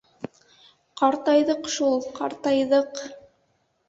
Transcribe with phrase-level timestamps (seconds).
[1.01, 3.03] Ҡартайҙыҡ шул, ҡартайҙыҡ.